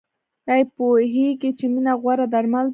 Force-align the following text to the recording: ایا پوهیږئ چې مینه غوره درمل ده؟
ایا 0.51 0.65
پوهیږئ 0.75 1.51
چې 1.59 1.65
مینه 1.73 1.93
غوره 2.01 2.25
درمل 2.33 2.65
ده؟ 2.67 2.69